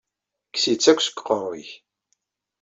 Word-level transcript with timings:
Kkes-itt 0.47 0.91
akk 0.91 0.99
seg 1.03 1.17
uqeṛṛu-yik! 1.19 1.71